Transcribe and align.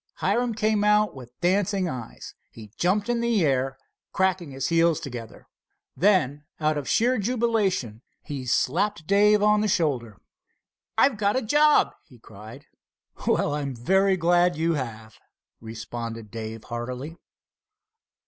Hiram 0.15 0.55
came 0.55 0.83
out 0.83 1.13
with 1.13 1.39
dancing 1.41 1.87
eyes. 1.87 2.33
He 2.49 2.71
jumped 2.75 3.05
up 3.07 3.11
in 3.13 3.21
the 3.21 3.45
air, 3.45 3.77
cracking 4.11 4.49
his 4.49 4.69
heels 4.69 4.99
together. 4.99 5.47
Then, 5.95 6.43
out 6.59 6.75
of 6.75 6.89
sheer 6.89 7.19
jubilation, 7.19 8.01
he 8.23 8.47
slapped 8.47 9.05
Dave 9.05 9.43
on 9.43 9.61
the 9.61 9.67
shoulder. 9.67 10.19
"I've 10.97 11.17
got 11.17 11.35
a 11.35 11.41
job!" 11.43 11.93
he 12.07 12.17
cried. 12.17 12.65
"I'm 13.27 13.75
very 13.75 14.17
glad 14.17 14.55
you 14.55 14.73
have," 14.73 15.19
responded 15.59 16.31
Dave 16.31 16.63
heartily. 16.63 17.17